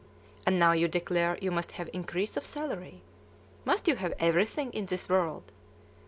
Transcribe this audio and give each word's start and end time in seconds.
And 0.47 0.57
now 0.57 0.71
you 0.71 0.87
declare 0.87 1.37
you 1.43 1.51
must 1.51 1.73
have 1.73 1.87
increase 1.93 2.35
of 2.35 2.43
salary! 2.43 3.03
Must 3.65 3.87
you 3.87 3.97
have 3.97 4.15
everything 4.17 4.73
in 4.73 4.87
this 4.87 5.07
world? 5.07 5.51